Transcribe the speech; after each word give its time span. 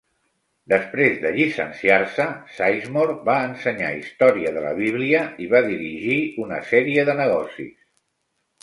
Després 0.71 1.19
de 1.25 1.31
llicenciar-se, 1.35 2.25
Sizemore 2.55 3.15
va 3.29 3.35
ensenyar 3.51 3.93
història 4.01 4.55
de 4.57 4.65
la 4.67 4.75
Bíblia 4.83 5.23
i 5.45 5.49
va 5.55 5.63
dirigir 5.71 6.21
una 6.47 6.61
sèrie 6.73 7.07
de 7.13 7.19
negocis. 7.25 7.75